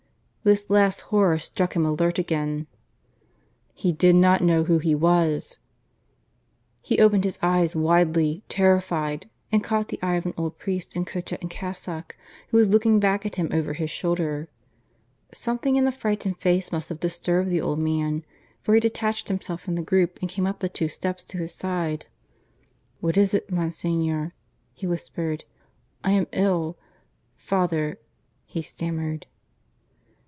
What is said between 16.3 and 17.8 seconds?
face must have disturbed the old